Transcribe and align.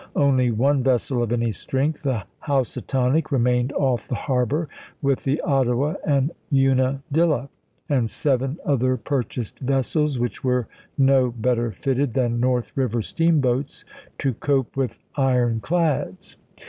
Only 0.15 0.49
one 0.49 0.81
vessel 0.81 1.21
of 1.21 1.31
any 1.31 1.51
strength, 1.51 2.01
the 2.01 2.23
Hous 2.39 2.75
atonic, 2.75 3.31
remained 3.31 3.71
off 3.73 4.07
the 4.07 4.15
harbor, 4.15 4.67
with 4.99 5.23
the 5.25 5.39
Ottawa 5.41 5.93
and 6.03 6.31
Unadilla, 6.51 7.49
and 7.87 8.09
seven 8.09 8.57
other 8.65 8.97
purchased 8.97 9.59
vessels 9.59 10.17
which 10.17 10.43
were 10.43 10.67
no 10.97 11.29
better 11.29 11.71
fitted 11.71 12.15
than 12.15 12.39
North 12.39 12.71
Eiver 12.75 13.03
steamboats 13.03 13.85
to 14.17 14.33
cope 14.33 14.75
with 14.75 14.97
iron 15.17 15.59
clads. 15.59 16.35